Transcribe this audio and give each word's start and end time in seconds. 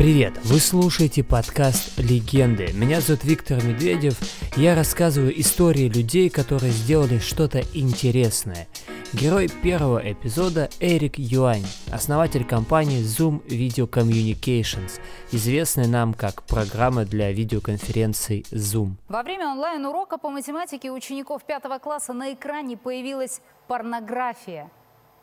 Привет! 0.00 0.32
Вы 0.44 0.60
слушаете 0.60 1.22
подкаст 1.22 1.98
«Легенды». 1.98 2.72
Меня 2.72 3.02
зовут 3.02 3.22
Виктор 3.22 3.62
Медведев. 3.62 4.18
Я 4.56 4.74
рассказываю 4.74 5.38
истории 5.38 5.90
людей, 5.90 6.30
которые 6.30 6.72
сделали 6.72 7.18
что-то 7.18 7.60
интересное. 7.74 8.66
Герой 9.12 9.50
первого 9.62 9.98
эпизода 9.98 10.70
Эрик 10.80 11.18
Юань, 11.18 11.66
основатель 11.92 12.46
компании 12.46 13.02
Zoom 13.02 13.44
Video 13.46 13.86
Communications, 13.86 15.00
известный 15.32 15.86
нам 15.86 16.14
как 16.14 16.44
программа 16.44 17.04
для 17.04 17.30
видеоконференций 17.30 18.46
Zoom. 18.52 18.92
Во 19.06 19.22
время 19.22 19.50
онлайн-урока 19.50 20.16
по 20.16 20.30
математике 20.30 20.90
учеников 20.90 21.44
пятого 21.44 21.78
класса 21.78 22.14
на 22.14 22.32
экране 22.32 22.78
появилась 22.78 23.42
порнография. 23.68 24.70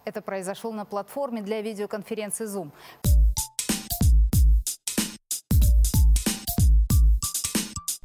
Это 0.07 0.21
произошло 0.21 0.71
на 0.71 0.85
платформе 0.85 1.41
для 1.41 1.61
видеоконференции 1.61 2.45
Zoom. 2.45 2.71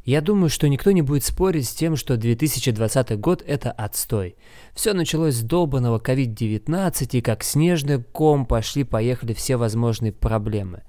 Я 0.04 0.20
думаю, 0.20 0.50
что 0.50 0.68
никто 0.68 0.90
не 0.90 1.02
будет 1.02 1.22
спорить 1.22 1.68
с 1.68 1.72
тем, 1.72 1.94
что 1.94 2.16
2020 2.16 3.20
год– 3.20 3.44
это 3.46 3.70
отстой. 3.70 4.34
Все 4.74 4.94
началось 4.94 5.36
с 5.36 5.42
долбанного 5.42 6.00
COVID-19, 6.00 7.18
и 7.18 7.20
как 7.20 7.44
снежный 7.44 8.02
ком 8.02 8.46
пошли-поехали 8.46 9.32
все 9.32 9.54
возможные 9.54 10.10
проблемы. 10.10 10.82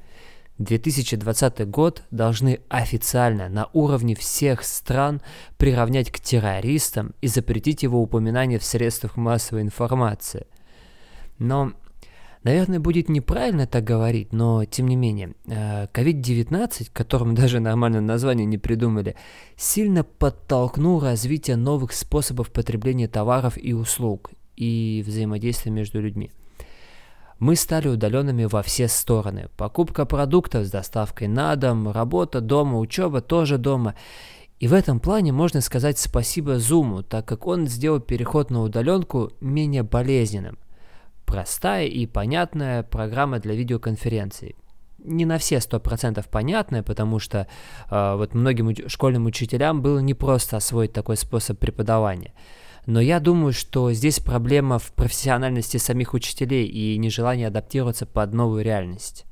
2020 0.58 1.70
год 1.70 2.02
должны 2.10 2.62
официально 2.70 3.50
на 3.50 3.70
уровне 3.74 4.16
всех 4.16 4.64
стран 4.64 5.22
приравнять 5.58 6.10
к 6.10 6.20
террористам 6.20 7.14
и 7.22 7.28
запретить 7.28 7.84
его 7.84 8.02
упоминание 8.02 8.58
в 8.58 8.64
средствах 8.64 9.16
массовой 9.16 9.62
информации. 9.62 10.48
Но 11.40 11.74
Наверное, 12.44 12.82
будет 12.82 13.08
неправильно 13.08 13.68
так 13.68 13.86
говорить, 13.86 14.34
но 14.34 14.66
тем 14.66 14.88
не 14.88 14.98
менее, 14.98 15.34
COVID-19, 15.46 16.70
э, 16.82 16.86
которому 16.92 17.34
даже 17.36 17.62
нормальное 17.62 18.02
название 18.02 18.46
не 18.46 18.58
придумали, 18.58 19.16
сильно 19.56 20.04
подтолкнул 20.04 21.00
развитие 21.00 21.56
новых 21.56 21.94
способов 21.94 22.52
потребления 22.52 23.08
товаров 23.08 23.58
и 23.58 23.74
услуг 23.74 24.32
и 24.58 25.04
взаимодействия 25.08 25.72
между 25.72 26.02
людьми. 26.02 26.32
Мы 27.40 27.56
стали 27.56 27.88
удаленными 27.88 28.46
во 28.46 28.62
все 28.62 28.88
стороны. 28.88 29.50
Покупка 29.58 30.06
продуктов 30.06 30.66
с 30.66 30.72
доставкой 30.72 31.28
на 31.28 31.56
дом, 31.56 31.90
работа 31.92 32.42
дома, 32.42 32.78
учеба 32.78 33.22
тоже 33.22 33.58
дома. 33.58 33.96
И 34.60 34.68
в 34.68 34.74
этом 34.74 35.00
плане 35.00 35.32
можно 35.32 35.62
сказать 35.62 35.98
спасибо 35.98 36.56
Zoom, 36.58 37.04
так 37.04 37.26
как 37.26 37.48
он 37.48 37.68
сделал 37.68 38.00
переход 38.00 38.50
на 38.50 38.62
удаленку 38.62 39.32
менее 39.42 39.84
болезненным 39.84 40.58
простая 41.34 41.88
и 41.88 42.06
понятная 42.06 42.84
программа 42.84 43.40
для 43.40 43.56
видеоконференций. 43.56 44.56
Не 45.04 45.26
на 45.26 45.40
все 45.40 45.60
сто 45.62 45.80
процентов 45.80 46.28
понятная, 46.28 46.84
потому 46.84 47.18
что 47.18 47.48
э, 47.90 48.16
вот 48.16 48.36
многим 48.36 48.70
уч- 48.70 48.88
школьным 48.88 49.26
учителям 49.26 49.82
было 49.82 49.98
непросто 49.98 50.58
освоить 50.58 50.94
такой 50.94 51.18
способ 51.18 51.58
преподавания. 51.58 52.36
Но 52.86 53.02
я 53.02 53.20
думаю, 53.20 53.52
что 53.52 53.92
здесь 53.94 54.20
проблема 54.20 54.78
в 54.78 54.94
профессиональности 54.94 55.78
самих 55.78 56.14
учителей 56.14 56.68
и 56.68 57.00
нежелании 57.00 57.46
адаптироваться 57.46 58.06
под 58.06 58.32
новую 58.34 58.64
реальность. 58.64 59.26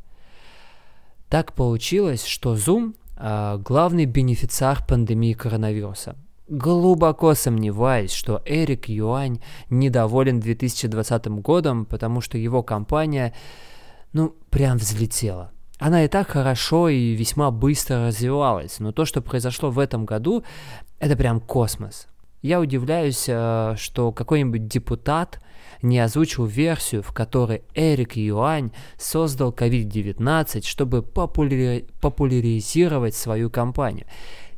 Так 1.29 1.53
получилось, 1.53 2.25
что 2.25 2.55
Zoom 2.55 2.95
э, 3.17 3.59
главный 3.59 4.05
бенефициар 4.05 4.83
пандемии 4.87 5.33
коронавируса 5.33 6.15
глубоко 6.51 7.33
сомневаюсь, 7.33 8.11
что 8.11 8.41
Эрик 8.45 8.89
Юань 8.89 9.39
недоволен 9.69 10.39
2020 10.39 11.27
годом, 11.41 11.85
потому 11.85 12.19
что 12.19 12.37
его 12.37 12.61
компания, 12.61 13.33
ну, 14.11 14.35
прям 14.49 14.77
взлетела. 14.77 15.51
Она 15.79 16.03
и 16.03 16.07
так 16.07 16.29
хорошо 16.29 16.89
и 16.89 17.13
весьма 17.13 17.49
быстро 17.49 18.07
развивалась, 18.07 18.79
но 18.79 18.91
то, 18.91 19.05
что 19.05 19.21
произошло 19.21 19.71
в 19.71 19.79
этом 19.79 20.05
году, 20.05 20.43
это 20.99 21.15
прям 21.15 21.39
космос. 21.39 22.07
Я 22.41 22.59
удивляюсь, 22.59 23.25
э, 23.27 23.75
что 23.77 24.11
какой-нибудь 24.11 24.67
депутат 24.67 25.39
не 25.81 25.99
озвучил 25.99 26.45
версию, 26.45 27.01
в 27.01 27.13
которой 27.13 27.63
Эрик 27.73 28.15
Юань 28.17 28.71
создал 28.97 29.51
COVID-19, 29.51 30.65
чтобы 30.65 31.01
популяри- 31.01 31.87
популяризировать 32.01 33.15
свою 33.15 33.49
компанию. 33.49 34.05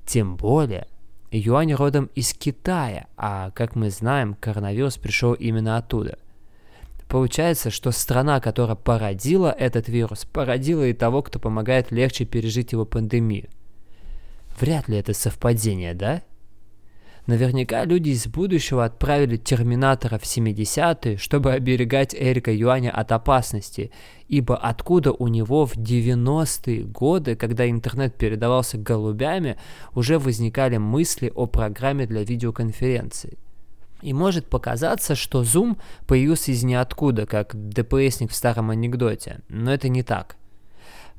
Тем 0.06 0.36
более, 0.36 0.88
Юань 1.36 1.74
родом 1.74 2.12
из 2.14 2.34
Китая, 2.34 3.08
а, 3.18 3.50
как 3.52 3.76
мы 3.76 3.90
знаем, 3.90 4.36
коронавирус 4.40 4.98
пришел 4.98 5.34
именно 5.34 5.78
оттуда. 5.78 6.20
Получается, 7.10 7.72
что 7.72 7.92
страна, 7.92 8.40
которая 8.40 8.76
породила 8.76 9.52
этот 9.52 9.88
вирус, 9.88 10.26
породила 10.26 10.84
и 10.84 10.94
того, 10.94 11.24
кто 11.24 11.40
помогает 11.40 11.92
легче 11.92 12.26
пережить 12.26 12.72
его 12.72 12.86
пандемию. 12.86 13.50
Вряд 14.60 14.88
ли 14.88 14.98
это 14.98 15.14
совпадение, 15.14 15.96
да? 15.96 16.22
Наверняка 17.26 17.86
люди 17.86 18.10
из 18.10 18.28
будущего 18.28 18.84
отправили 18.84 19.38
Терминатора 19.38 20.18
в 20.18 20.24
70-е, 20.24 21.16
чтобы 21.18 21.54
оберегать 21.54 22.14
Эрика 22.14 22.52
Юаня 22.52 22.92
от 22.92 23.14
опасности, 23.14 23.92
ибо 24.28 24.58
откуда 24.58 25.14
у 25.14 25.30
него 25.30 25.66
в 25.66 25.78
90-е 25.78 26.84
годы, 26.84 27.38
когда 27.38 27.70
интернет 27.70 28.16
передавался 28.16 28.78
голубями, 28.78 29.58
уже 29.96 30.20
возникали 30.20 30.76
мысли 30.76 31.32
о 31.34 31.46
программе 31.46 32.06
для 32.06 32.24
видеоконференций. 32.24 33.38
И 34.02 34.12
может 34.12 34.50
показаться, 34.50 35.16
что 35.16 35.44
Zoom 35.44 35.78
появился 36.06 36.52
из 36.52 36.64
ниоткуда, 36.64 37.26
как 37.26 37.56
ДПСник 37.56 38.32
в 38.32 38.36
старом 38.36 38.70
анекдоте, 38.70 39.40
но 39.48 39.74
это 39.74 39.88
не 39.88 40.04
так– 40.04 40.36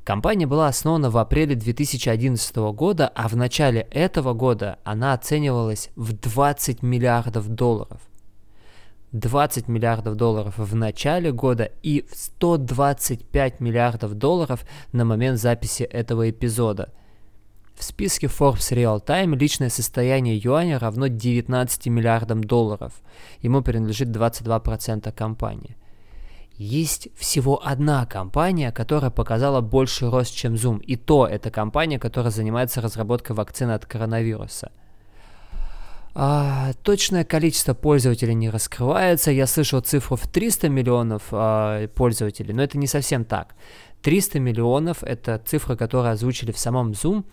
Компания 0.05 0.45
была 0.45 0.67
основана 0.67 1.09
в 1.09 1.17
апреле 1.17 1.55
2011 1.55 2.55
года, 2.73 3.07
а 3.15 3.27
в 3.27 3.35
начале 3.35 3.87
этого 3.89 4.33
года 4.33 4.77
она 4.83 5.13
оценивалась 5.13 5.89
в 5.95 6.13
20 6.13 6.83
миллиардов 6.83 7.47
долларов. 7.49 7.99
20 9.13 9.67
миллиардов 9.67 10.15
долларов 10.15 10.59
в 10.59 10.75
начале 10.75 11.31
года 11.31 11.71
и 11.81 12.05
125 12.13 13.59
миллиардов 13.59 14.13
долларов 14.13 14.63
на 14.91 15.05
момент 15.05 15.39
записи 15.39 15.81
этого 15.81 16.29
эпизода. 16.29 16.93
В 17.73 17.83
списке 17.83 18.27
Forbes 18.27 18.75
Real 18.75 19.03
Time 19.03 19.35
личное 19.35 19.69
состояние 19.71 20.37
юаня 20.37 20.77
равно 20.77 21.07
19 21.07 21.87
миллиардам 21.87 22.43
долларов. 22.43 22.93
Ему 23.41 23.63
принадлежит 23.63 24.09
22% 24.09 25.11
компании. 25.13 25.75
Есть 26.57 27.09
всего 27.15 27.61
одна 27.65 28.05
компания, 28.05 28.71
которая 28.71 29.11
показала 29.11 29.59
больше 29.59 30.09
рост, 30.09 30.33
чем 30.33 30.53
Zoom. 30.53 30.81
И 30.83 30.95
то 30.95 31.27
это 31.27 31.51
компания, 31.51 31.99
которая 31.99 32.31
занимается 32.31 32.81
разработкой 32.81 33.35
вакцины 33.35 33.71
от 33.71 33.85
коронавируса. 33.85 34.71
А, 36.17 36.71
точное 36.81 37.25
количество 37.25 37.73
пользователей 37.73 38.35
не 38.35 38.49
раскрывается. 38.49 39.31
Я 39.31 39.47
слышал 39.47 39.81
цифру 39.81 40.15
в 40.15 40.27
300 40.27 40.69
миллионов 40.69 41.23
а, 41.31 41.87
пользователей, 41.89 42.53
но 42.53 42.63
это 42.63 42.77
не 42.77 42.87
совсем 42.87 43.25
так. 43.25 43.55
300 44.01 44.39
миллионов– 44.39 44.99
это 45.03 45.41
цифра, 45.45 45.75
которую 45.75 46.11
озвучили 46.11 46.53
в 46.53 46.57
самом 46.57 46.91
Zoom. 46.91 47.25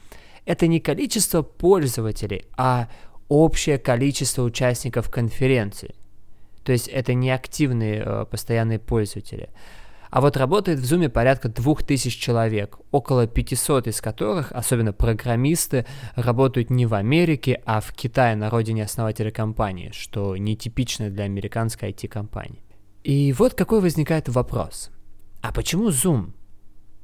Это 0.47 0.66
не 0.66 0.81
количество 0.81 1.43
пользователей, 1.43 2.47
а 2.56 2.88
общее 3.28 3.78
количество 3.78 4.43
участников 4.43 5.11
конференции. 5.11 5.94
То 6.65 6.73
есть 6.73 6.89
это 6.89 7.15
не 7.15 7.31
активные 7.31 8.03
э, 8.05 8.27
постоянные 8.31 8.78
пользователи. 8.78 9.50
А 10.12 10.21
вот 10.21 10.37
работает 10.37 10.78
в 10.78 10.84
Zoom 10.84 11.09
порядка 11.09 11.49
2000 11.49 12.21
человек, 12.21 12.78
около 12.91 13.27
500 13.27 13.87
из 13.87 14.03
которых, 14.03 14.53
особенно 14.53 14.93
программисты, 14.93 15.87
работают 16.17 16.69
не 16.69 16.84
в 16.84 16.93
Америке, 16.93 17.62
а 17.65 17.81
в 17.81 17.95
Китае, 17.95 18.37
на 18.37 18.50
родине 18.50 18.84
основателя 18.84 19.31
компании, 19.31 19.91
что 19.95 20.37
нетипично 20.37 21.09
для 21.09 21.25
американской 21.25 21.93
IT-компании. 21.93 22.62
И 23.05 23.33
вот 23.33 23.55
какой 23.55 23.81
возникает 23.81 24.29
вопрос. 24.29 24.91
А 25.41 25.50
почему 25.50 25.88
Zoom? 25.88 26.32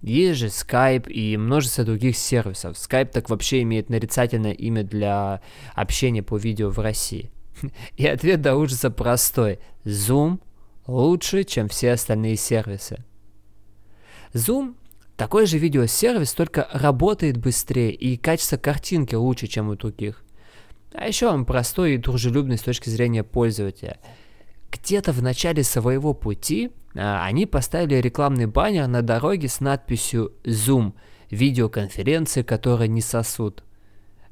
Есть 0.02 0.38
же 0.38 0.46
Skype 0.48 1.10
и 1.10 1.36
множество 1.38 1.84
других 1.84 2.16
сервисов. 2.16 2.76
Skype 2.76 3.06
так 3.06 3.30
вообще 3.30 3.62
имеет 3.62 3.88
нарицательное 3.88 4.52
имя 4.52 4.84
для 4.84 5.40
общения 5.74 6.22
по 6.22 6.36
видео 6.36 6.68
в 6.68 6.78
России. 6.78 7.30
И 7.96 8.06
ответ 8.06 8.40
до 8.40 8.56
ужаса 8.56 8.90
простой. 8.90 9.58
Zoom 9.84 10.40
лучше, 10.86 11.44
чем 11.44 11.68
все 11.68 11.92
остальные 11.92 12.36
сервисы. 12.36 13.04
Zoom 14.32 14.74
такой 15.16 15.46
же 15.46 15.58
видеосервис, 15.58 16.32
только 16.34 16.68
работает 16.72 17.36
быстрее 17.36 17.92
и 17.92 18.16
качество 18.16 18.56
картинки 18.56 19.14
лучше, 19.14 19.46
чем 19.46 19.68
у 19.68 19.74
других. 19.74 20.24
А 20.92 21.06
еще 21.06 21.28
он 21.28 21.44
простой 21.44 21.94
и 21.94 21.98
дружелюбный 21.98 22.58
с 22.58 22.62
точки 22.62 22.88
зрения 22.88 23.24
пользователя. 23.24 23.98
Где-то 24.70 25.12
в 25.12 25.22
начале 25.22 25.62
своего 25.64 26.14
пути 26.14 26.70
а, 26.94 27.24
они 27.24 27.46
поставили 27.46 27.96
рекламный 27.96 28.46
баннер 28.46 28.86
на 28.86 29.02
дороге 29.02 29.48
с 29.48 29.60
надписью 29.60 30.32
Zoom– 30.44 30.92
видеоконференции, 31.30 32.42
которые 32.42 32.88
не 32.88 33.00
сосут. 33.00 33.62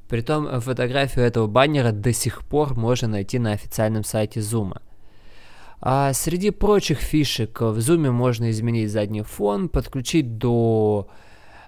Притом 0.09 0.47
э, 0.47 0.61
фотографию 0.61 1.25
этого 1.25 1.47
баннера 1.47 1.93
до 1.93 2.13
сих 2.13 2.45
пор 2.45 2.75
можно 2.75 3.09
найти 3.09 3.39
на 3.39 3.53
официальном 3.53 4.05
сайте 4.05 4.41
Zoom. 4.41 4.81
А 5.81 6.13
среди 6.13 6.51
прочих 6.51 6.99
фишек 6.99 7.61
в 7.61 7.79
Zoom 7.79 8.11
можно 8.11 8.51
изменить 8.51 8.91
задний 8.91 9.23
фон, 9.23 9.69
подключить 9.69 10.39
до 10.39 11.09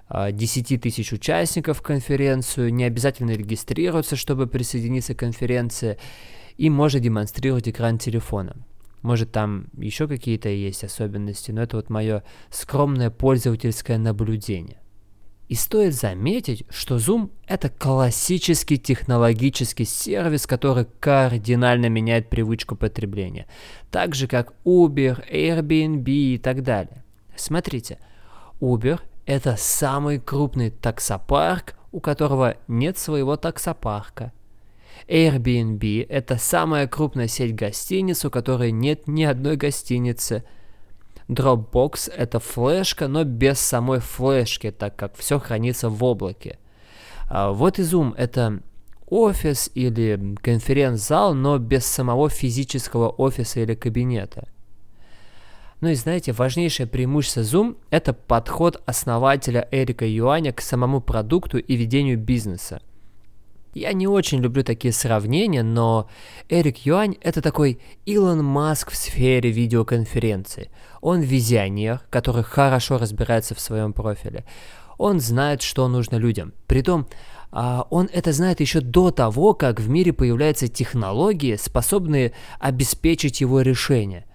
10 0.09 0.71
а, 0.71 0.79
тысяч 0.79 1.13
участников 1.13 1.79
в 1.79 1.81
конференцию, 1.81 2.73
не 2.73 2.85
обязательно 2.85 3.31
регистрироваться, 3.31 4.15
чтобы 4.15 4.47
присоединиться 4.47 5.13
к 5.13 5.19
конференции, 5.19 5.97
и 6.57 6.69
можно 6.69 6.99
демонстрировать 6.99 7.69
экран 7.69 7.99
телефона. 7.99 8.55
Может, 9.01 9.31
там 9.31 9.67
еще 9.77 10.07
какие-то 10.07 10.49
есть 10.49 10.83
особенности, 10.83 11.51
но 11.51 11.61
это 11.61 11.77
вот 11.77 11.89
мое 11.89 12.23
скромное 12.49 13.11
пользовательское 13.11 13.97
наблюдение. 13.97 14.77
И 15.49 15.55
стоит 15.55 15.95
заметить, 15.95 16.63
что 16.69 16.97
Zoom— 16.97 17.31
это 17.47 17.69
классический 17.69 18.77
технологический 18.77 19.83
сервис, 19.83 20.45
который 20.45 20.85
кардинально 20.99 21.87
меняет 21.89 22.29
привычку 22.29 22.75
потребления. 22.75 23.47
Так 23.89 24.13
же, 24.13 24.27
как 24.27 24.53
Uber, 24.63 25.27
Airbnb 25.27 26.07
и 26.07 26.37
так 26.37 26.61
далее. 26.61 27.03
Смотрите, 27.35 27.97
Uber— 28.61 28.99
это 29.25 29.55
самый 29.57 30.19
крупный 30.19 30.69
таксопарк, 30.69 31.73
у 31.91 31.99
которого 31.99 32.57
нет 32.67 32.99
своего 32.99 33.35
таксопарка. 33.35 34.31
Airbnb– 35.07 36.05
это 36.09 36.37
самая 36.37 36.85
крупная 36.85 37.27
сеть 37.27 37.55
гостиниц, 37.55 38.23
у 38.23 38.29
которой 38.29 38.71
нет 38.71 39.07
ни 39.07 39.23
одной 39.23 39.57
гостиницы– 39.57 40.43
Dropbox— 41.29 42.11
это 42.17 42.39
флешка, 42.39 43.07
но 43.07 43.23
без 43.23 43.59
самой 43.59 43.99
флешки, 43.99 44.71
так 44.71 44.95
как 44.95 45.15
все 45.15 45.39
хранится 45.39 45.89
в 45.89 46.03
облаке. 46.03 46.57
А 47.29 47.51
вот 47.51 47.77
и 47.77 47.83
Zoom— 47.83 48.15
это 48.17 48.61
офис 49.07 49.69
или 49.75 50.35
конференц-зал, 50.41 51.35
но 51.35 51.59
без 51.59 51.85
самого 51.85 52.29
физического 52.29 53.09
офиса 53.09 53.59
или 53.59 53.75
кабинета. 53.75 54.47
Ну 55.81 55.89
и 55.89 55.93
знаете, 55.93 56.31
важнейшее 56.31 56.87
преимущество 56.87 57.41
Zoom– 57.41 57.77
это 57.91 58.13
подход 58.13 58.81
основателя 58.87 59.67
Эрика 59.71 60.05
Юаня 60.07 60.51
к 60.51 60.61
самому 60.61 60.99
продукту 60.99 61.59
и 61.59 61.75
ведению 61.75 62.17
бизнеса. 62.17 62.81
Я 63.73 63.93
не 63.93 64.07
очень 64.07 64.39
люблю 64.39 64.63
такие 64.63 64.91
сравнения, 64.91 65.61
но 65.61 66.09
Эрик 66.49 66.79
Юань– 66.85 67.17
это 67.21 67.41
такой 67.41 67.79
Илон 68.05 68.43
Маск 68.43 68.91
в 68.91 68.95
сфере 68.95 69.51
видеоконференции. 69.51 70.71
Он 71.01 71.21
визионер, 71.21 72.01
который 72.09 72.43
хорошо 72.43 72.97
разбирается 72.97 73.53
в 73.53 73.59
своем 73.59 73.93
профиле. 73.93 74.43
Он 74.97 75.19
знает, 75.19 75.61
что 75.61 75.87
нужно 75.87 76.15
людям. 76.15 76.53
Притом, 76.67 77.07
а, 77.51 77.85
он 77.89 78.09
это 78.11 78.33
знает 78.33 78.59
еще 78.59 78.81
до 78.81 79.11
того, 79.11 79.53
как 79.53 79.79
в 79.79 79.87
мире 79.87 80.13
появляются 80.13 80.67
технологии, 80.67 81.55
способные 81.55 82.33
обеспечить 82.59 83.39
его 83.39 83.61
решение. 83.61 84.25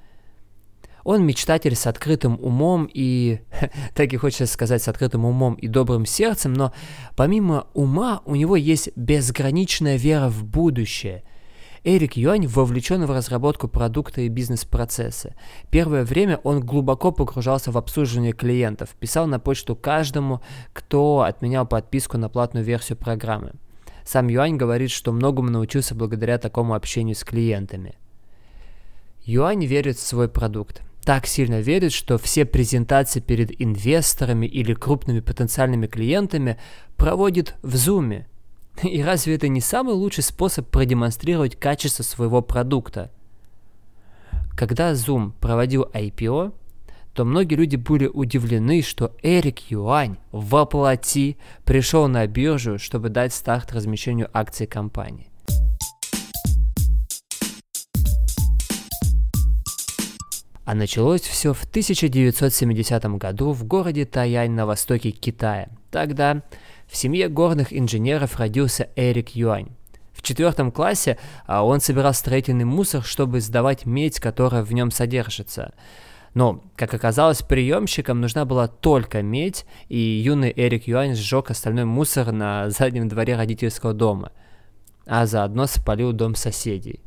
Он 1.05 1.25
мечтатель 1.25 1.77
с 1.77 1.87
открытым 1.87 2.39
умом 2.41 2.89
и, 2.93 3.41
так 3.95 4.12
и 4.12 4.17
хочется 4.17 4.47
сказать, 4.47 4.83
с 4.83 4.89
открытым 4.89 5.27
умом 5.27 5.55
и 5.55 5.69
добрым 5.69 6.06
сердцем, 6.06 6.55
но 6.55 6.73
помимо 7.15 7.67
ума 7.75 8.23
у 8.25 8.35
него 8.35 8.56
есть 8.56 8.91
безграничная 8.97 9.97
вера 9.97 10.29
в 10.29 10.45
будущее. 10.45 11.23
Эрик 11.87 12.17
Юань 12.17 12.47
вовлечен 12.47 13.05
в 13.05 13.11
разработку 13.11 13.69
продукта 13.69 14.23
и 14.23 14.29
бизнес-процесса. 14.29 15.35
Первое 15.71 16.05
время 16.05 16.41
он 16.43 16.61
глубоко 16.61 17.12
погружался 17.12 17.71
в 17.71 17.77
обслуживание 17.77 18.33
клиентов, 18.33 18.97
писал 18.99 19.27
на 19.27 19.39
почту 19.39 19.77
каждому, 19.77 20.41
кто 20.73 21.21
отменял 21.21 21.67
подписку 21.67 22.17
на 22.17 22.31
платную 22.31 22.65
версию 22.65 22.97
программы. 22.97 23.53
Сам 24.03 24.29
Юань 24.29 24.56
говорит, 24.56 24.91
что 24.91 25.12
многому 25.12 25.51
научился 25.51 25.95
благодаря 25.95 26.39
такому 26.39 26.73
общению 26.73 27.17
с 27.17 27.23
клиентами. 27.23 27.97
Юань 29.27 29.67
верит 29.67 29.99
в 29.99 30.06
свой 30.06 30.31
продукт 30.31 30.83
так 31.05 31.27
сильно 31.27 31.61
верит, 31.61 31.93
что 31.93 32.19
все 32.19 32.45
презентации 32.45 33.21
перед 33.21 33.61
инвесторами 33.61 34.47
или 34.47 34.75
крупными 34.75 35.21
потенциальными 35.21 35.87
клиентами 35.87 36.59
проводит 36.97 37.55
в 37.62 37.75
Zoom. 37.75 38.25
И 38.83 39.03
разве 39.03 39.37
это 39.37 39.49
не 39.49 39.61
самый 39.61 39.95
лучший 39.95 40.25
способ 40.25 40.69
продемонстрировать 40.69 41.56
качество 41.56 42.03
своего 42.03 42.43
продукта? 42.43 43.11
Когда 44.56 44.93
Zoom 44.93 45.33
проводил 45.41 45.85
IPO, 45.93 46.53
то 47.12 47.25
многие 47.25 47.55
люди 47.55 47.77
были 47.77 48.06
удивлены, 48.06 48.83
что 48.83 49.15
Эрик 49.23 49.71
Юань 49.71 50.17
воплоти 50.33 51.37
пришел 51.65 52.09
на 52.09 52.27
биржу, 52.27 52.79
чтобы 52.79 53.09
дать 53.09 53.33
старт 53.33 53.73
размещению 53.73 54.29
акций 54.33 54.67
компании. 54.67 55.29
А 60.64 60.75
началось 60.75 61.20
все 61.20 61.52
в 61.52 61.64
1970 61.64 63.05
году 63.19 63.52
в 63.52 63.64
городе 63.64 64.06
Таянь 64.06 64.52
на 64.52 64.64
востоке 64.64 65.11
Китая. 65.11 65.69
Тогда 65.90 66.43
в 66.87 66.96
семье 66.96 67.28
горных 67.28 67.76
инженеров 67.76 68.38
родился 68.38 68.88
Эрик 68.96 69.31
Юань. 69.31 69.69
В 70.14 70.22
четвертом 70.22 70.72
классе 70.72 71.19
а, 71.46 71.64
он 71.64 71.81
собирал 71.81 72.14
строительный 72.14 72.64
мусор, 72.64 73.05
чтобы 73.05 73.40
сдавать 73.40 73.84
медь, 73.84 74.20
которая 74.20 74.62
в 74.62 74.72
нем 74.72 74.90
содержится. 74.90 75.75
Но, 76.32 76.62
как 76.76 76.94
оказалось, 76.94 77.43
приемщикам 77.43 78.20
нужна 78.20 78.44
была 78.46 78.67
только 78.67 79.22
медь, 79.22 79.67
и 79.88 79.99
юный 79.99 80.52
Эрик 80.56 80.88
Юань 80.88 81.14
сжег 81.14 81.50
остальной 81.50 81.84
мусор 81.84 82.32
на 82.32 82.70
заднем 82.70 83.08
дворе 83.08 83.37
родительского 83.37 83.93
дома, 83.93 84.32
а 85.06 85.26
заодно 85.26 85.67
спалил 85.67 86.12
дом 86.12 86.34
соседей. 86.34 87.00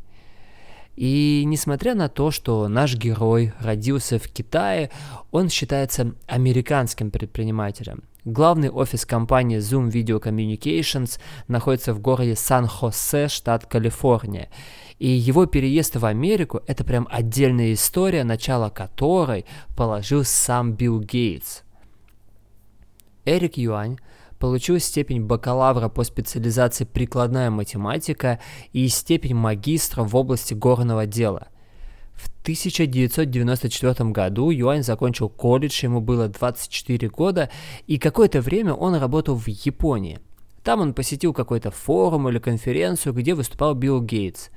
И 0.97 1.43
несмотря 1.45 1.93
на 1.93 2.09
то, 2.09 2.31
что 2.31 2.67
наш 2.67 2.95
герой 2.95 3.53
родился 3.61 4.17
в 4.17 4.27
Китае, 4.27 4.89
он 5.29 5.47
считается 5.47 6.15
американским 6.25 7.11
предпринимателем. 7.11 8.03
Главный 8.25 8.71
офис 8.71 9.05
компании 9.05 9.59
Zoom 9.59 9.91
Video 9.91 10.19
Communications 10.19 11.19
находится 11.47 11.93
в 11.93 11.99
городе 11.99 12.35
Сан-Хосе, 12.35 13.27
штат 13.27 13.67
Калифорния. 13.67 14.49
И 14.97 15.07
его 15.07 15.45
переезд 15.45 15.97
в 15.97 16.05
Америку– 16.05 16.61
это 16.67 16.83
прям 16.83 17.07
отдельная 17.11 17.73
история, 17.73 18.23
начало 18.23 18.71
которой 18.71 19.45
положил 19.77 20.23
сам 20.23 20.73
Билл 20.73 20.99
Гейтс. 20.99 21.61
Эрик 23.23 23.57
Юань– 23.57 23.99
получил 24.39 24.79
степень 24.79 25.23
бакалавра 25.23 25.89
по 25.89 26.03
специализации 26.03 26.85
прикладная 26.85 27.49
математика 27.49 28.39
и 28.73 28.87
степень 28.87 29.35
магистра 29.35 30.03
в 30.03 30.15
области 30.15 30.53
горного 30.53 31.05
дела. 31.05 31.47
В 32.13 32.29
1994 32.41 34.09
году 34.09 34.49
Юань 34.49 34.83
закончил 34.83 35.29
колледж, 35.29 35.83
ему 35.83 36.01
было 36.01 36.27
24 36.27 37.09
года, 37.09 37.49
и 37.85 37.99
какое-то 37.99 38.41
время 38.41 38.73
он 38.73 38.95
работал 38.95 39.35
в 39.35 39.47
Японии. 39.47 40.19
Там 40.63 40.81
он 40.81 40.93
посетил 40.93 41.33
какой-то 41.33 41.71
форум 41.71 42.27
или 42.27 42.39
конференцию, 42.39 43.13
где 43.13 43.35
выступал 43.35 43.75
Билл 43.75 44.01
Гейтс. 44.01 44.49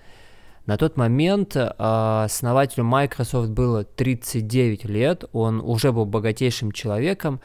На 0.67 0.77
тот 0.77 0.97
момент 0.97 1.57
э, 1.57 1.71
основателю 1.79 2.85
Microsoft 2.85 3.51
было 3.51 3.85
39 3.85 4.85
лет, 4.85 5.25
он 5.33 5.61
уже 5.61 5.93
был 5.93 6.07
богатейшим 6.07 6.73
человеком, 6.73 7.41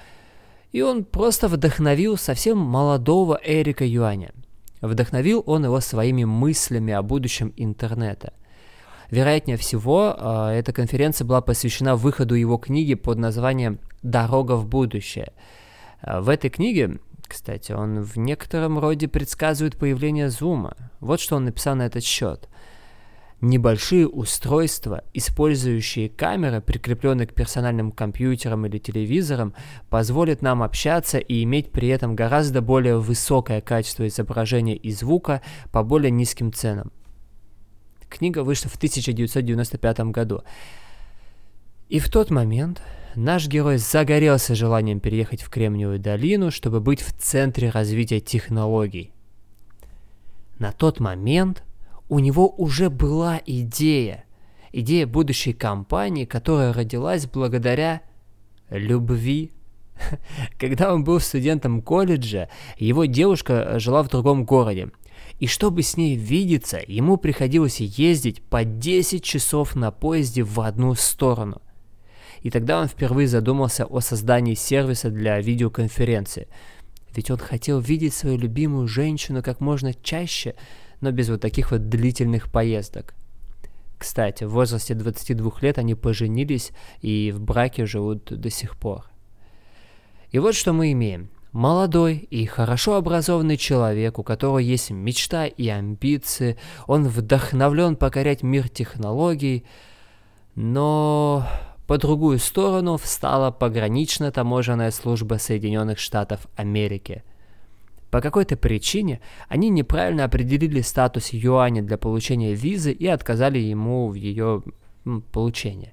и 0.76 0.82
он 0.82 1.06
просто 1.06 1.48
вдохновил 1.48 2.18
совсем 2.18 2.58
молодого 2.58 3.40
Эрика 3.42 3.86
Юаня. 3.86 4.34
Вдохновил 4.82 5.42
он 5.46 5.64
его 5.64 5.80
своими 5.80 6.26
мыслями 6.26 6.92
о 6.92 7.02
будущем 7.02 7.54
интернета. 7.56 8.34
Вероятнее 9.10 9.56
всего, 9.56 10.14
а, 10.18 10.52
эта 10.52 10.74
конференция 10.74 11.24
была 11.24 11.40
посвящена 11.40 11.96
выходу 11.96 12.36
его 12.36 12.58
книги 12.58 12.94
под 12.94 13.18
названием 13.20 13.80
«Дорога 14.04 14.58
в 14.58 14.68
будущее». 14.68 15.32
А, 16.02 16.20
в 16.20 16.28
этой 16.28 16.50
книге, 16.50 17.00
кстати, 17.26 17.72
он 17.72 18.02
в 18.02 18.18
некотором 18.18 18.78
роде 18.78 19.08
предсказывает 19.08 19.78
появление 19.78 20.30
Зума. 20.30 20.76
Вот 21.00 21.22
что 21.22 21.38
он 21.38 21.46
написал 21.46 21.78
на 21.78 21.84
этот 21.84 22.04
счет. 22.04 22.50
Небольшие 23.48 24.08
устройства, 24.08 25.04
использующие 25.14 26.10
камеры, 26.10 26.62
прикрепленные 26.62 27.28
к 27.28 27.36
персональным 27.36 27.92
компьютерам 27.92 28.66
или 28.66 28.80
телевизорам, 28.80 29.54
позволят 29.92 30.42
нам 30.42 30.64
общаться 30.64 31.20
и 31.20 31.44
иметь 31.44 31.72
при 31.72 31.90
этом 31.90 32.16
гораздо 32.16 32.64
более 32.64 32.98
высокое 32.98 33.62
качество 33.62 34.08
изображения 34.08 34.76
и 34.76 34.90
звука 34.90 35.44
по 35.72 35.84
более 35.84 36.10
низким 36.10 36.52
ценам. 36.52 36.92
Книга 38.10 38.40
вышла 38.44 38.68
в 38.68 38.78
1995 38.78 40.00
году. 40.10 40.42
И 41.88 42.00
в 42.00 42.10
тот 42.10 42.32
момент 42.32 42.82
наш 43.14 43.48
герой 43.48 43.78
загорелся 43.78 44.56
желанием 44.56 45.00
переехать 45.00 45.44
в 45.44 45.52
Кремниевую 45.52 46.00
долину, 46.00 46.50
чтобы 46.50 46.80
быть 46.80 47.02
в 47.02 47.14
центре 47.14 47.70
развития 47.70 48.22
технологий. 48.22 49.12
На 50.58 50.72
тот 50.72 51.00
момент 51.00 51.64
у 52.10 52.20
него 52.20 52.48
уже 52.50 52.90
была 52.90 53.42
идея. 53.46 54.26
Идея 54.72 55.08
будущей 55.08 55.54
компании, 55.54 56.26
которая 56.26 56.74
родилась 56.74 57.26
благодаря 57.26 58.02
любви. 58.70 59.52
Когда 60.60 60.94
он 60.94 61.04
был 61.04 61.20
студентом 61.20 61.82
колледжа, 61.82 62.50
его 62.78 63.06
девушка 63.06 63.80
жила 63.80 64.04
в 64.04 64.10
другом 64.10 64.44
городе. 64.46 64.92
И 65.40 65.48
чтобы 65.48 65.82
с 65.82 65.98
ней 65.98 66.16
видеться, 66.16 66.82
ему 66.86 67.18
приходилось 67.18 67.80
ездить 67.80 68.42
по 68.42 68.64
10 68.64 69.24
часов 69.24 69.76
на 69.76 69.92
поезде 69.92 70.44
в 70.44 70.60
одну 70.62 70.94
сторону. 70.96 71.62
И 72.42 72.50
тогда 72.50 72.80
он 72.80 72.88
впервые 72.88 73.28
задумался 73.28 73.86
о 73.86 74.02
создании 74.02 74.54
сервиса 74.54 75.10
для 75.10 75.40
видеоконференции. 75.42 76.48
Ведь 77.16 77.32
он 77.32 77.38
хотел 77.38 77.80
видеть 77.80 78.14
свою 78.14 78.38
любимую 78.38 78.88
женщину 78.88 79.42
как 79.42 79.62
можно 79.62 79.94
чаще, 79.94 80.56
но 81.06 81.12
без 81.12 81.30
вот 81.30 81.40
таких 81.40 81.70
вот 81.70 81.88
длительных 81.88 82.52
поездок. 82.52 83.14
Кстати, 84.00 84.44
в 84.44 84.50
возрасте 84.50 84.96
22 84.96 85.52
лет 85.62 85.78
они 85.78 85.94
поженились 85.94 86.72
и 87.00 87.32
в 87.32 87.40
браке 87.40 87.86
живут 87.86 88.26
до 88.26 88.50
сих 88.50 88.76
пор. 88.76 89.06
И 90.32 90.40
вот 90.40 90.56
что 90.56 90.74
мы 90.74 90.92
имеем. 90.94 91.30
Молодой 91.52 92.18
и 92.18 92.48
хорошо 92.48 92.96
образованный 92.96 93.56
человек, 93.56 94.18
у 94.18 94.24
которого 94.24 94.58
есть 94.58 94.90
мечта 94.90 95.46
и 95.46 95.68
амбиции, 95.68 96.58
он 96.88 97.08
вдохновлен 97.08 97.96
покорять 97.96 98.42
мир 98.42 98.68
технологий, 98.68 99.64
но 100.56 101.48
по 101.86 102.00
другую 102.00 102.40
сторону 102.40 102.98
встала 102.98 103.52
пограничная 103.52 104.32
таможенная 104.32 104.90
служба 104.90 105.36
Соединенных 105.36 106.00
Штатов 106.00 106.48
Америки. 106.56 107.24
По 108.16 108.22
какой-то 108.22 108.56
причине 108.56 109.20
они 109.50 109.68
неправильно 109.70 110.24
определили 110.24 110.80
статус 110.80 111.34
юаня 111.34 111.84
для 111.84 111.98
получения 111.98 112.54
визы 112.54 112.94
и 112.94 113.08
отказали 113.08 113.60
ему 113.60 114.08
в 114.08 114.14
ее 114.14 114.64
получении. 115.34 115.92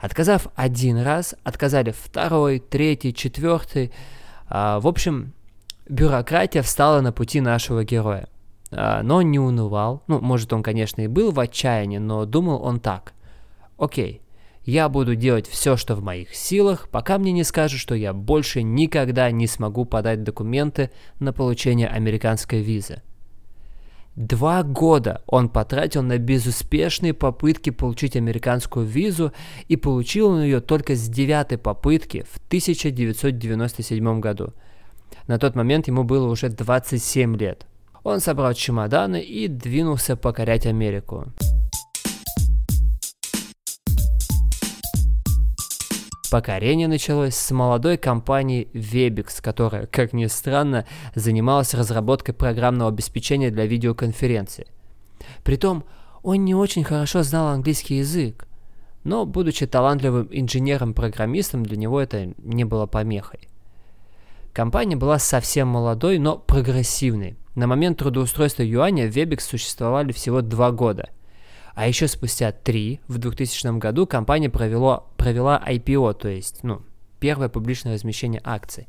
Отказав 0.00 0.48
один 0.56 0.98
раз, 0.98 1.36
отказали 1.44 1.92
второй, 1.92 2.58
третий, 2.58 3.14
четвертый– 3.14 3.92
а, 4.50 4.80
в 4.80 4.88
общем, 4.88 5.32
бюрократия 5.88 6.62
встала 6.62 7.00
на 7.02 7.12
пути 7.12 7.40
нашего 7.40 7.84
героя. 7.84 8.28
А, 8.72 9.04
но 9.04 9.18
он 9.18 9.30
не 9.30 9.38
унывал. 9.38 10.02
Ну, 10.08 10.20
может, 10.20 10.52
он, 10.52 10.64
конечно, 10.64 11.02
и 11.02 11.06
был 11.06 11.30
в 11.30 11.38
отчаянии, 11.38 11.98
но 11.98 12.24
думал 12.24 12.64
он 12.64 12.80
так. 12.80 13.12
Окей, 13.78 14.20
я 14.64 14.88
буду 14.88 15.14
делать 15.16 15.48
все, 15.48 15.76
что 15.76 15.94
в 15.94 16.02
моих 16.02 16.34
силах, 16.34 16.88
пока 16.90 17.18
мне 17.18 17.32
не 17.32 17.44
скажут, 17.44 17.80
что 17.80 17.94
я 17.94 18.12
больше 18.12 18.62
никогда 18.62 19.30
не 19.30 19.46
смогу 19.46 19.84
подать 19.84 20.22
документы 20.22 20.90
на 21.18 21.32
получение 21.32 21.88
американской 21.88 22.60
визы. 22.60 23.02
Два 24.16 24.62
года 24.62 25.22
он 25.26 25.48
потратил 25.48 26.02
на 26.02 26.18
безуспешные 26.18 27.14
попытки 27.14 27.70
получить 27.70 28.16
американскую 28.16 28.84
визу 28.84 29.32
и 29.68 29.76
получил 29.76 30.28
он 30.28 30.42
ее 30.42 30.60
только 30.60 30.94
с 30.94 31.08
девятой 31.08 31.58
попытки 31.58 32.26
в 32.30 32.36
1997 32.48 34.20
году. 34.20 34.52
На 35.26 35.38
тот 35.38 35.54
момент 35.54 35.86
ему 35.86 36.04
было 36.04 36.28
уже 36.28 36.48
27 36.48 37.36
лет. 37.36 37.66
Он 38.02 38.20
собрал 38.20 38.52
чемоданы 38.54 39.20
и 39.22 39.46
двинулся 39.46 40.16
покорять 40.16 40.66
Америку. 40.66 41.32
Покорение 46.30 46.86
началось 46.86 47.34
с 47.34 47.50
молодой 47.50 47.96
компании 47.96 48.68
Webex, 48.72 49.42
которая, 49.42 49.86
как 49.86 50.12
ни 50.12 50.26
странно, 50.26 50.86
занималась 51.16 51.74
разработкой 51.74 52.34
программного 52.34 52.88
обеспечения 52.88 53.50
для 53.50 53.66
видеоконференции. 53.66 54.68
Притом, 55.42 55.84
он 56.22 56.44
не 56.44 56.54
очень 56.54 56.84
хорошо 56.84 57.24
знал 57.24 57.48
английский 57.48 57.96
язык, 57.96 58.46
но, 59.02 59.26
будучи 59.26 59.66
талантливым 59.66 60.28
инженером-программистом, 60.30 61.64
для 61.64 61.76
него 61.76 62.00
это 62.00 62.32
не 62.38 62.64
было 62.64 62.86
помехой. 62.86 63.48
Компания 64.52 64.94
была 64.94 65.18
совсем 65.18 65.66
молодой, 65.66 66.18
но 66.18 66.38
прогрессивной. 66.38 67.36
На 67.56 67.66
момент 67.66 67.98
трудоустройства 67.98 68.62
Юаня 68.62 69.08
Webex 69.08 69.40
существовали 69.40 70.12
всего 70.12 70.42
два 70.42 70.70
года– 70.70 71.08
а 71.80 71.86
еще 71.86 72.08
спустя 72.08 72.52
три, 72.52 73.00
в 73.08 73.16
2000 73.16 73.78
году, 73.78 74.06
компания 74.06 74.50
провела, 74.50 75.04
провела 75.16 75.64
IPO, 75.66 76.12
то 76.12 76.28
есть, 76.28 76.62
ну, 76.62 76.82
первое 77.20 77.48
публичное 77.48 77.94
размещение 77.94 78.42
акций. 78.44 78.86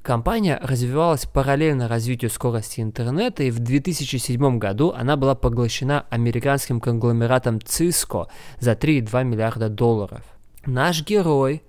Компания 0.00 0.58
развивалась 0.62 1.26
параллельно 1.26 1.86
развитию 1.86 2.30
скорости 2.30 2.80
интернета, 2.80 3.42
и 3.42 3.50
в 3.50 3.58
2007 3.58 4.58
году 4.58 4.94
она 4.96 5.18
была 5.18 5.34
поглощена 5.34 6.06
американским 6.08 6.80
конгломератом 6.80 7.58
Cisco 7.58 8.28
за 8.58 8.72
3,2 8.72 9.24
миллиарда 9.24 9.68
долларов. 9.68 10.22
Наш 10.64 11.04
герой 11.04 11.62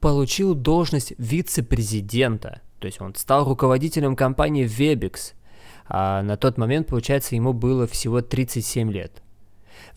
получил 0.00 0.54
должность 0.54 1.14
вице-президента, 1.16 2.60
то 2.78 2.88
есть 2.88 3.00
он 3.00 3.14
стал 3.14 3.48
руководителем 3.48 4.16
компании 4.16 4.66
Webex, 4.66 5.32
а 5.88 6.22
на 6.22 6.36
тот 6.36 6.58
момент, 6.58 6.88
получается, 6.88 7.36
ему 7.36 7.54
было 7.54 7.86
всего 7.86 8.20
37 8.20 8.92
лет. 8.92 9.22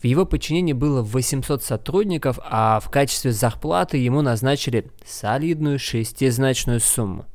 В 0.00 0.04
его 0.04 0.24
подчинении 0.24 0.72
было 0.72 1.02
800 1.02 1.62
сотрудников, 1.62 2.38
а 2.42 2.80
в 2.80 2.88
качестве 2.90 3.32
зарплаты 3.32 3.98
ему 3.98 4.22
назначили 4.22 4.90
солидную 5.04 5.78
шестизначную 5.78 6.80
сумму. 6.80 7.26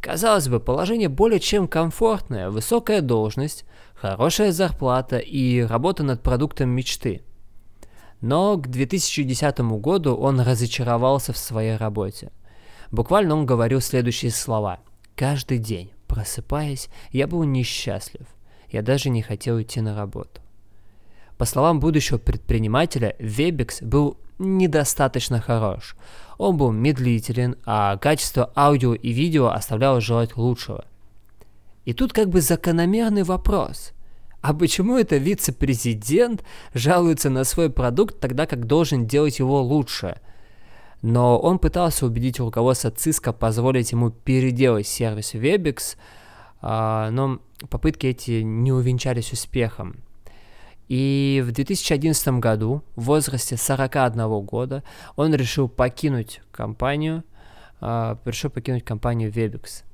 Казалось 0.00 0.48
бы, 0.48 0.58
положение 0.58 1.08
более 1.08 1.38
чем 1.38 1.68
комфортное, 1.68 2.50
высокая 2.50 3.02
должность, 3.02 3.64
хорошая 3.94 4.50
зарплата 4.50 5.18
и 5.18 5.60
работа 5.60 6.02
над 6.02 6.22
продуктом 6.22 6.70
мечты. 6.70 7.22
Но 8.20 8.56
к 8.56 8.66
2010 8.66 9.60
году 9.80 10.16
он 10.16 10.40
разочаровался 10.40 11.32
в 11.32 11.38
своей 11.38 11.76
работе. 11.76 12.32
Буквально 12.90 13.36
он 13.36 13.46
говорил 13.46 13.80
следующие 13.80 14.32
слова. 14.32 14.80
«Каждый 15.14 15.58
день, 15.58 15.92
просыпаясь, 16.08 16.88
я 17.12 17.28
был 17.28 17.44
несчастлив. 17.44 18.26
Я 18.70 18.82
даже 18.82 19.08
не 19.08 19.22
хотел 19.22 19.60
идти 19.60 19.80
на 19.80 19.94
работу». 19.94 20.40
По 21.40 21.46
словам 21.46 21.80
будущего 21.80 22.18
предпринимателя, 22.18 23.16
Webex 23.18 23.82
был 23.82 24.18
недостаточно 24.38 25.40
хорош. 25.40 25.96
Он 26.36 26.58
был 26.58 26.70
медлителен, 26.70 27.56
а 27.64 27.96
качество 27.96 28.52
аудио 28.54 28.92
и 28.92 29.10
видео 29.10 29.46
оставляло 29.46 30.02
желать 30.02 30.36
лучшего. 30.36 30.84
И 31.86 31.94
тут 31.94 32.12
как 32.12 32.28
бы 32.28 32.42
закономерный 32.42 33.22
вопрос. 33.22 33.92
А 34.42 34.52
почему 34.52 34.98
это 34.98 35.16
вице-президент 35.16 36.44
жалуется 36.74 37.30
на 37.30 37.44
свой 37.44 37.70
продукт, 37.70 38.20
тогда 38.20 38.44
как 38.44 38.66
должен 38.66 39.06
делать 39.06 39.38
его 39.38 39.62
лучше? 39.62 40.20
Но 41.00 41.38
он 41.38 41.58
пытался 41.58 42.04
убедить 42.04 42.38
руководство 42.38 42.90
Cisco 42.90 43.32
позволить 43.32 43.92
ему 43.92 44.10
переделать 44.10 44.86
сервис 44.86 45.32
Webex, 45.32 45.96
а, 46.60 47.10
но 47.10 47.40
попытки 47.70 48.08
эти 48.08 48.42
не 48.42 48.72
увенчались 48.72 49.32
успехом. 49.32 50.04
И 50.90 51.40
в 51.46 51.52
2011 51.52 52.40
году, 52.40 52.82
в 52.96 53.04
возрасте 53.04 53.56
41 53.56 54.40
года, 54.40 54.82
он 55.14 55.32
решил 55.32 55.68
покинуть 55.68 56.40
компанию, 56.50 57.22
э, 57.80 58.16
решил 58.24 58.50
покинуть 58.50 58.84
компанию 58.84 59.30
Webex. 59.30 59.84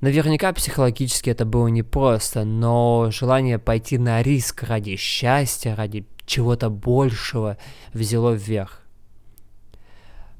Наверняка 0.00 0.54
психологически 0.54 1.28
это 1.28 1.44
было 1.44 1.66
непросто, 1.68 2.44
но 2.44 3.10
желание 3.10 3.58
пойти 3.58 3.98
на 3.98 4.22
риск 4.22 4.62
ради 4.62 4.96
счастья, 4.96 5.76
ради 5.76 6.06
чего-то 6.24 6.70
большего 6.70 7.58
взяло 7.92 8.32
вверх. 8.32 8.80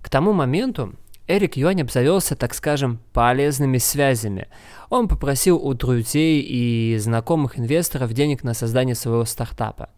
К 0.00 0.08
тому 0.08 0.32
моменту 0.32 0.94
Эрик 1.28 1.58
Юань 1.58 1.82
обзавелся, 1.82 2.37
так 2.37 2.54
скажем, 2.54 3.00
полезными 3.12 3.76
связями. 3.76 4.49
Он 4.88 5.08
попросил 5.08 5.58
у 5.58 5.75
друзей 5.75 6.40
и 6.40 6.97
знакомых 6.99 7.58
инвесторов 7.58 8.14
денег 8.14 8.42
на 8.44 8.54
создание 8.54 8.94
своего 8.94 9.26
стартапа. 9.26 9.90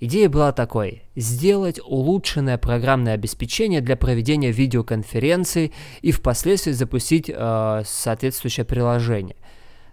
Идея 0.00 0.28
была 0.28 0.50
такой– 0.50 1.02
сделать 1.14 1.78
улучшенное 1.84 2.58
программное 2.58 3.14
обеспечение 3.14 3.80
для 3.80 3.96
проведения 3.96 4.50
видеоконференций 4.50 5.72
и 6.02 6.10
впоследствии 6.10 6.72
запустить 6.72 7.30
э, 7.32 7.82
соответствующее 7.86 8.64
приложение. 8.64 9.36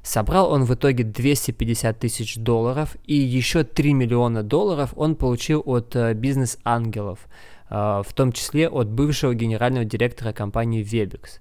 Собрал 0.02 0.50
он 0.50 0.64
в 0.64 0.74
итоге 0.74 1.04
250 1.04 2.00
тысяч 2.00 2.38
долларов 2.38 2.96
и 3.06 3.14
еще 3.14 3.64
3 3.64 3.94
миллиона 3.94 4.42
долларов 4.42 4.94
он 4.96 5.16
получил 5.16 5.62
от 5.66 5.96
э, 5.96 6.16
бизнес-ангелов– 6.16 7.20
в 7.70 8.08
том 8.14 8.32
числе 8.32 8.70
от 8.70 8.88
бывшего 8.90 9.34
генерального 9.34 9.86
директора 9.86 10.32
компании 10.32 10.84
Webex. 10.84 11.40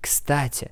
Кстати, 0.00 0.70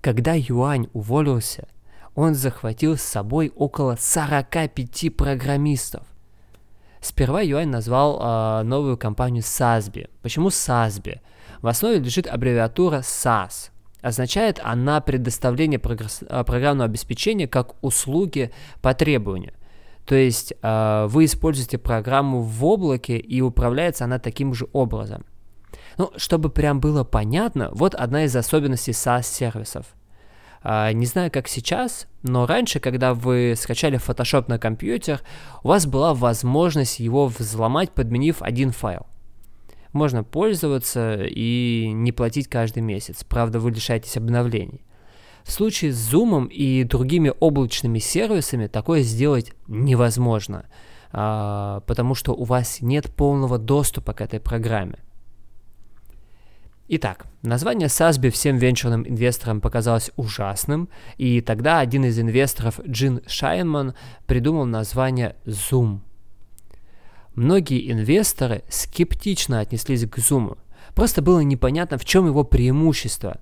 когда 0.00 0.34
Юань 0.34 0.88
уволился, 0.92 1.68
он 2.14 2.34
захватил 2.34 2.96
с 2.96 3.02
собой 3.02 3.52
около 3.54 3.96
45 3.98 5.16
программистов. 5.16 6.02
Сперва 7.00 7.40
Юань 7.42 7.68
назвал 7.68 8.20
э, 8.20 8.62
новую 8.64 8.96
компанию 8.96 9.42
SASB. 9.42 10.08
Почему 10.22 10.48
SASB? 10.48 11.20
В 11.60 11.66
основе 11.66 11.98
лежит 11.98 12.26
аббревиатура 12.26 13.00
SAS. 13.00 13.70
Означает 14.00 14.60
она 14.62 15.00
предоставление 15.00 15.78
программного 15.78 16.84
обеспечения 16.84 17.46
как 17.46 17.82
услуги 17.82 18.50
по 18.80 18.94
требованию– 18.94 19.52
то 20.06 20.14
есть 20.14 20.54
э, 20.62 21.06
вы 21.10 21.24
используете 21.24 21.78
программу 21.78 22.40
в 22.40 22.64
облаке, 22.64 23.18
и 23.18 23.40
управляется 23.40 24.04
она 24.04 24.18
таким 24.18 24.54
же 24.54 24.68
образом. 24.72 25.26
Ну, 25.98 26.12
чтобы 26.16 26.48
прям 26.48 26.78
было 26.78 27.04
понятно, 27.04 27.70
вот 27.72 27.94
одна 27.94 28.24
из 28.24 28.36
особенностей 28.36 28.92
SaaS-сервисов. 28.92 29.86
А, 30.62 30.92
не 30.92 31.06
знаю, 31.06 31.30
как 31.32 31.48
сейчас, 31.48 32.06
но 32.22 32.46
раньше, 32.46 32.78
когда 32.78 33.14
вы 33.14 33.54
скачали 33.56 33.98
Photoshop 33.98 34.44
на 34.48 34.58
компьютер, 34.58 35.22
у 35.64 35.68
вас 35.68 35.86
была 35.86 36.14
возможность 36.14 37.00
его 37.00 37.26
взломать, 37.26 37.90
подменив 37.90 38.42
один 38.42 38.70
файл. 38.70 39.06
Можно 39.92 40.22
пользоваться 40.22 41.24
и 41.24 41.90
не 41.92 42.12
платить 42.12 42.48
каждый 42.48 42.82
месяц, 42.82 43.24
правда, 43.24 43.58
вы 43.58 43.70
лишаетесь 43.70 44.16
обновлений. 44.16 44.85
В 45.46 45.52
случае 45.52 45.92
с 45.92 46.12
Zoom 46.12 46.48
и 46.48 46.82
другими 46.82 47.32
облачными 47.38 48.00
сервисами 48.00 48.66
такое 48.66 49.02
сделать 49.02 49.52
невозможно, 49.68 50.66
а, 51.12 51.82
потому 51.86 52.16
что 52.16 52.32
у 52.32 52.42
вас 52.42 52.80
нет 52.80 53.14
полного 53.14 53.56
доступа 53.56 54.12
к 54.12 54.22
этой 54.22 54.40
программе. 54.40 54.98
Итак, 56.88 57.26
название 57.42 57.86
SASB 57.86 58.30
всем 58.30 58.56
венчурным 58.56 59.06
инвесторам 59.06 59.60
показалось 59.60 60.10
ужасным, 60.16 60.88
и 61.16 61.40
тогда 61.40 61.78
один 61.78 62.04
из 62.04 62.18
инвесторов, 62.18 62.80
Джин 62.84 63.22
Шайнман, 63.28 63.94
придумал 64.26 64.64
название 64.64 65.36
Zoom. 65.44 66.00
Многие 67.36 67.92
инвесторы 67.92 68.64
скептично 68.68 69.60
отнеслись 69.60 70.08
к 70.08 70.18
Zoom. 70.18 70.58
Просто 70.96 71.22
было 71.22 71.38
непонятно, 71.38 71.98
в 71.98 72.04
чем 72.04 72.26
его 72.26 72.42
преимущество. 72.42 73.38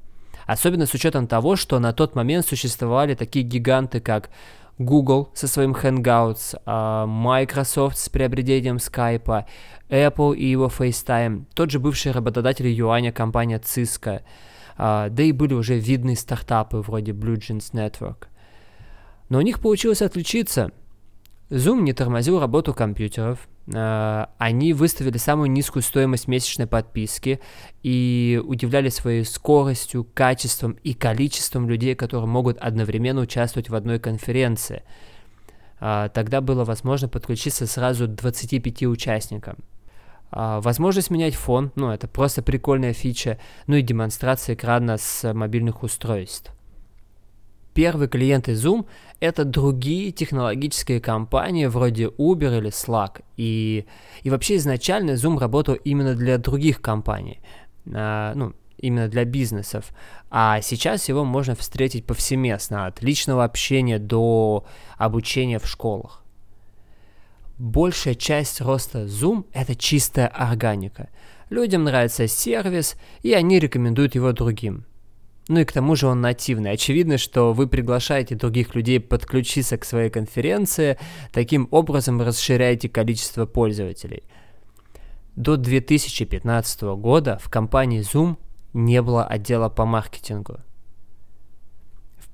Особенно 0.47 0.87
с 0.87 0.95
учетом 0.95 1.27
того, 1.27 1.57
что 1.57 1.79
на 1.79 1.93
тот 1.93 2.15
момент 2.15 2.47
существовали 2.47 3.15
такие 3.15 3.45
гиганты, 3.45 4.01
как 4.01 4.31
Google 4.79 5.31
со 5.35 5.47
своим 5.47 5.73
Hangouts, 5.73 6.61
а, 6.67 7.07
Microsoft 7.07 7.99
с 7.99 8.09
приобретением 8.09 8.77
Skype, 8.77 9.45
Apple 9.89 10.37
и 10.37 10.47
его 10.47 10.67
FaceTime, 10.67 11.45
тот 11.55 11.71
же 11.71 11.79
бывший 11.79 12.13
работодатель 12.13 12.67
юаня 12.67 13.13
компания 13.13 13.61
Cisco, 13.61 14.23
а, 14.77 15.09
да 15.09 15.23
и 15.23 15.33
были 15.33 15.55
уже 15.55 15.79
видные 15.79 16.17
стартапы 16.17 16.79
вроде 16.79 17.13
Blue 17.13 17.37
Jeans 17.37 17.73
Network. 17.73 18.27
Но 19.29 19.39
у 19.39 19.43
них 19.43 19.61
получилось 19.61 20.03
отличиться. 20.03 20.73
Zoom 21.51 21.83
не 21.83 21.93
тормозил 21.93 22.41
работу 22.41 22.75
компьютеров, 22.75 23.49
они 23.67 24.75
выставили 24.75 25.17
самую 25.17 25.51
низкую 25.51 25.83
стоимость 25.83 26.29
месячной 26.29 26.67
подписки 26.67 27.41
и 27.83 28.41
удивляли 28.45 28.91
своей 28.91 29.25
скоростью, 29.25 30.05
качеством 30.05 30.73
и 30.83 30.93
количеством 30.93 31.69
людей, 31.69 31.95
которые 31.95 32.29
могут 32.29 32.59
одновременно 32.59 33.23
участвовать 33.23 33.71
в 33.71 33.75
одной 33.75 33.99
конференции. 33.99 34.83
Э, 35.85 36.09
тогда 36.13 36.41
было 36.41 36.65
возможно 36.65 37.09
подключиться 37.09 37.67
сразу 37.67 38.09
25 38.09 38.85
участникам. 38.85 39.57
Э, 40.33 40.61
возможность 40.63 41.11
менять 41.11 41.35
фон, 41.35 41.73
ну 41.75 41.91
это 41.91 42.09
просто 42.09 42.43
прикольная 42.43 42.95
фича, 42.95 43.39
ну 43.67 43.77
и 43.77 43.83
демонстрация 43.83 44.55
экрана 44.55 44.97
с 44.97 45.33
мобильных 45.33 45.83
устройств. 45.83 46.54
Первые 47.75 48.09
клиенты 48.09 48.53
Zoom— 48.53 48.87
это 49.21 49.45
другие 49.45 50.13
технологические 50.13 51.01
компании 51.01 51.67
вроде 51.67 52.07
Uber 52.07 52.59
или 52.59 52.71
Slack. 52.71 53.23
И, 53.37 53.85
и 54.23 54.31
вообще 54.31 54.57
изначально 54.57 55.13
Zoom 55.13 55.39
работал 55.39 55.75
именно 55.75 56.15
для 56.15 56.39
других 56.39 56.81
компаний, 56.81 57.41
а, 57.93 58.33
ну, 58.37 58.53
именно 58.79 59.09
для 59.09 59.25
бизнесов. 59.25 59.93
А 60.31 60.61
сейчас 60.61 61.09
его 61.09 61.25
можно 61.25 61.57
встретить 61.57 62.07
повсеместно, 62.07 62.87
от 62.87 63.03
личного 63.03 63.43
общения 63.43 63.99
до 63.99 64.65
обучения 64.97 65.59
в 65.59 65.67
школах. 65.67 66.23
Большая 67.59 68.15
часть 68.15 68.61
роста 68.61 69.05
Zoom— 69.05 69.47
это 69.53 69.75
чистая 69.75 70.29
органика. 70.29 71.09
Людям 71.51 71.85
нравится 71.85 72.29
сервис, 72.29 72.97
и 73.23 73.33
они 73.33 73.59
рекомендуют 73.59 74.15
его 74.15 74.33
другим. 74.33 74.87
Ну 75.49 75.61
и 75.61 75.65
к 75.65 75.73
тому 75.73 75.95
же 75.95 76.07
он 76.07 76.21
нативный. 76.21 76.71
Очевидно, 76.71 77.19
что 77.19 77.53
вы 77.53 77.67
приглашаете 77.67 78.35
других 78.35 78.75
людей 78.75 78.99
подключиться 78.99 79.77
к 79.77 79.85
своей 79.85 80.09
конференции, 80.09 80.99
таким 81.33 81.69
образом 81.71 82.23
расширяете 82.23 82.89
количество 82.89 83.45
пользователей. 83.45 84.23
До 85.37 85.57
2015 85.57 86.83
года 86.97 87.39
в 87.43 87.51
компании 87.51 88.01
Zoom 88.01 88.37
не 88.73 89.03
было 89.03 89.25
отдела 89.25 89.69
по 89.69 89.85
маркетингу. 89.85 90.59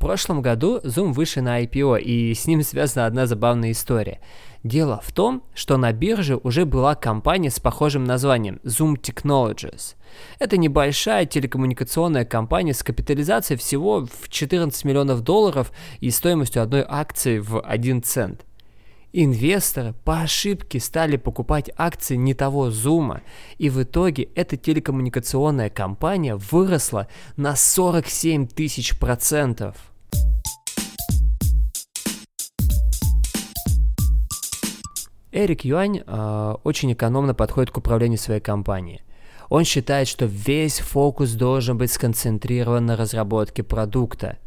Прошлом 0.00 0.42
году 0.42 0.78
Zoom 0.78 1.12
вышел 1.12 1.42
на 1.42 1.62
IPO, 1.62 2.00
и 2.00 2.34
с 2.34 2.46
ним 2.46 2.62
связана 2.62 3.06
одна 3.06 3.26
забавная 3.26 3.70
история. 3.70 4.18
Дело 4.64 5.00
в 5.04 5.12
том, 5.12 5.44
что 5.54 5.76
на 5.76 5.92
бирже 5.92 6.36
уже 6.36 6.64
была 6.64 6.94
компания 6.94 7.50
с 7.50 7.60
похожим 7.60 8.04
названием 8.04 8.60
Zoom 8.64 9.00
Technologies– 9.00 9.94
это 10.38 10.56
небольшая 10.56 11.26
телекоммуникационная 11.26 12.24
компания 12.24 12.74
с 12.74 12.82
капитализацией 12.82 13.58
всего 13.58 14.06
в 14.06 14.28
14 14.28 14.84
миллионов 14.84 15.22
долларов 15.22 15.72
и 16.00 16.10
стоимостью 16.10 16.62
одной 16.62 16.84
акции 16.86 17.38
в 17.38 17.60
1 17.60 18.02
цент. 18.02 18.46
Инвесторы 19.12 19.92
по 20.04 20.20
ошибке 20.20 20.78
стали 20.78 21.16
покупать 21.16 21.68
акции 21.76 22.14
не 22.14 22.32
того 22.32 22.70
зума, 22.70 23.22
и 23.58 23.68
в 23.68 23.82
итоге 23.82 24.28
эта 24.36 24.56
телекоммуникационная 24.56 25.68
компания 25.68 26.36
выросла 26.36 27.08
на 27.36 27.56
47 27.56 28.46
тысяч 28.46 28.96
процентов. 28.98 29.76
Эрик 35.32 35.64
Юань 35.64 36.02
э, 36.06 36.54
очень 36.62 36.92
экономно 36.92 37.34
подходит 37.34 37.72
к 37.72 37.78
управлению 37.78 38.18
своей 38.18 38.40
компанией. 38.40 39.02
Он 39.48 39.64
считает, 39.64 40.06
что 40.06 40.26
весь 40.26 40.78
фокус 40.78 41.32
должен 41.32 41.78
быть 41.78 41.90
сконцентрирован 41.92 42.86
на 42.86 42.96
разработке 42.96 43.64
продукта. 43.64 44.38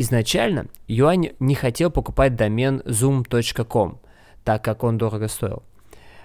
Изначально 0.00 0.66
Юань 0.86 1.30
не 1.40 1.56
хотел 1.56 1.90
покупать 1.90 2.36
домен 2.36 2.82
zoom.com, 2.84 3.98
так 4.44 4.62
как 4.62 4.84
он 4.84 4.96
дорого 4.96 5.26
стоил. 5.26 5.64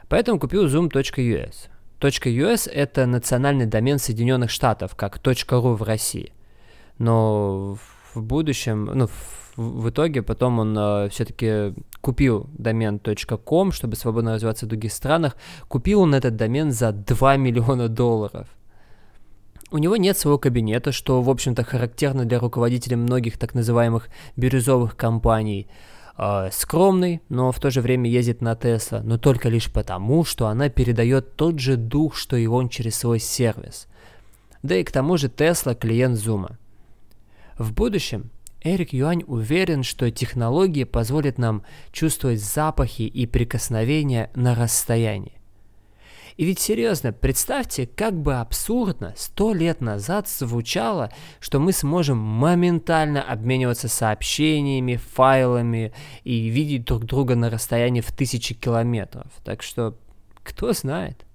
Поэтому 0.10 0.40
купил 0.40 0.68
zoom.us. 0.68 1.70
.us– 2.00 2.70
это 2.74 3.06
национальный 3.08 3.66
домен 3.66 3.98
Соединенных 3.98 4.52
Штатов, 4.52 4.96
как 4.96 5.18
.ru 5.18 5.76
в 5.76 5.82
России. 5.82 6.34
Но 7.00 7.80
в 8.14 8.22
будущем, 8.22 8.86
ну, 8.94 9.08
в 9.08 9.44
в 9.56 9.90
итоге 9.90 10.24
потом 10.24 10.60
он 10.60 10.76
э, 10.78 11.10
все-таки 11.10 11.76
купил 12.02 12.50
домен 12.58 13.00
.com, 13.00 13.72
чтобы 13.72 13.96
свободно 13.96 14.34
развиваться 14.34 14.66
в 14.66 14.70
других 14.70 14.92
странах. 14.92 15.36
Купил 15.68 16.02
он 16.02 16.16
этот 16.16 16.36
домен 16.36 16.72
за 16.72 16.92
2 16.92 17.38
миллиона 17.38 17.88
долларов. 17.88 18.48
У 19.74 19.80
него 19.80 19.98
нет 19.98 20.16
своего 20.16 20.38
кабинета, 20.38 20.92
что, 20.92 21.20
в 21.24 21.30
общем-то, 21.32 21.64
характерно 21.64 22.26
для 22.26 22.38
руководителей 22.38 22.96
многих 22.96 23.40
так 23.40 23.56
называемых 23.56 24.08
бирюзовых 24.36 24.96
компаний. 24.96 25.68
Э, 26.16 26.50
скромный, 26.52 27.22
но 27.28 27.52
в 27.52 27.60
то 27.60 27.72
же 27.72 27.82
время 27.82 28.08
ездит 28.08 28.40
на 28.40 28.56
Тесла, 28.56 29.02
но 29.04 29.18
только 29.18 29.50
лишь 29.50 29.74
потому, 29.74 30.26
что 30.26 30.46
она 30.46 30.70
передает 30.70 31.36
тот 31.36 31.58
же 31.58 31.76
дух, 31.76 32.16
что 32.16 32.38
и 32.38 32.46
он 32.46 32.70
через 32.70 32.98
свой 32.98 33.18
сервис. 33.18 33.88
Да 34.62 34.76
и 34.76 34.84
к 34.84 34.92
тому 34.92 35.18
же 35.18 35.28
Тесла 35.28 35.74
клиент 35.74 36.20
Зума. 36.20 36.60
В 37.58 37.74
будущем 37.74 38.30
Эрик 38.62 38.94
Юань 38.94 39.24
уверен, 39.26 39.82
что 39.82 40.12
технологии 40.12 40.84
позволят 40.84 41.40
нам 41.40 41.64
чувствовать 41.92 42.44
запахи 42.44 43.02
и 43.02 43.26
прикосновения 43.26 44.30
на 44.36 44.54
расстоянии. 44.54 45.40
И 46.38 46.46
ведь 46.46 46.60
серьезно, 46.60 47.14
представьте, 47.14 47.86
как 47.88 48.14
бы 48.14 48.36
абсурдно 48.36 49.14
сто 49.16 49.54
лет 49.54 49.82
назад 49.82 50.28
звучало, 50.28 51.12
что 51.40 51.60
мы 51.60 51.72
сможем 51.72 52.18
моментально 52.18 53.22
обмениваться 53.22 53.88
сообщениями, 53.88 54.96
файлами 54.96 55.94
и 56.24 56.48
видеть 56.48 56.86
друг 56.86 57.06
друга 57.06 57.36
на 57.36 57.50
расстоянии 57.50 58.02
в 58.02 58.12
тысячи 58.12 58.54
километров. 58.54 59.28
Так 59.44 59.62
что, 59.62 59.98
кто 60.44 60.74
знает. 60.74 61.26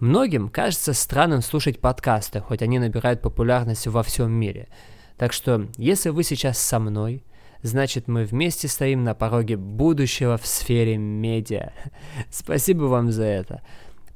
Многим 0.00 0.48
кажется 0.48 0.92
странным 0.92 1.40
слушать 1.40 1.80
подкасты, 1.80 2.40
хоть 2.40 2.62
они 2.62 2.78
набирают 2.78 3.22
популярность 3.22 3.86
во 3.86 4.02
всем 4.02 4.32
мире– 4.32 4.68
так 5.16 5.32
что, 5.32 5.68
если 5.76 6.10
вы 6.10 6.24
сейчас 6.24 6.58
со 6.58 6.78
мной, 6.78 7.24
значит 7.62 8.08
мы 8.08 8.24
вместе 8.24 8.68
стоим 8.68 9.04
на 9.04 9.14
пороге 9.14 9.56
будущего 9.56 10.36
в 10.36 10.46
сфере 10.46 10.96
медиа. 10.96 11.72
Спасибо 12.30 12.84
вам 12.84 13.12
за 13.12 13.24
это. 13.24 13.62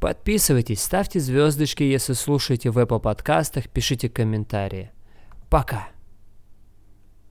Подписывайтесь, 0.01 0.83
ставьте 0.83 1.19
звездочки, 1.19 1.83
если 1.83 2.13
слушаете 2.13 2.71
в 2.71 2.79
Apple 2.79 3.01
подкастах, 3.01 3.69
пишите 3.69 4.09
комментарии. 4.09 4.93
Пока! 5.51 5.89